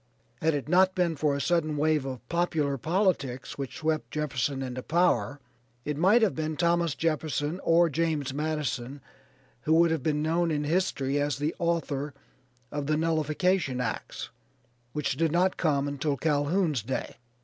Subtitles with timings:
[0.41, 4.81] Had it not been for a sudden wave of popular politics which swept Jefferson into
[4.81, 5.39] power
[5.85, 8.99] it might have been Thomas Jefferson or James Madison
[9.61, 12.15] who would have been known in history as the author
[12.71, 14.31] of the Nullification Acts
[14.91, 17.17] which did not come until Calhoun's day.